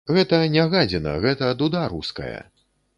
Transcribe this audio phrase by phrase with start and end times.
[0.17, 2.37] Гэта не гадзіна, гэта дуда руская.